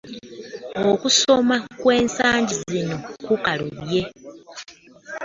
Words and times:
Okusoma 0.91 1.55
kwensangi 1.79 2.53
zino 2.69 2.97
ku 3.25 3.33
kalubye. 3.43 4.01